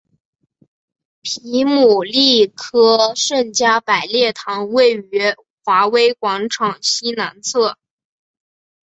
[1.21, 5.21] 皮姆利科圣加百列堂位于
[5.63, 7.77] 华威广场西南侧。